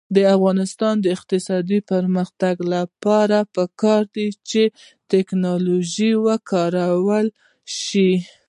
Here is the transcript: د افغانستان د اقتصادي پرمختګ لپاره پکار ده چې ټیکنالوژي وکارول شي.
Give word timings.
د 0.15 0.17
افغانستان 0.35 0.95
د 1.01 1.05
اقتصادي 1.17 1.79
پرمختګ 1.91 2.55
لپاره 2.73 3.37
پکار 3.55 4.01
ده 4.15 4.27
چې 4.49 4.61
ټیکنالوژي 5.11 6.11
وکارول 6.25 7.25
شي. 7.81 8.11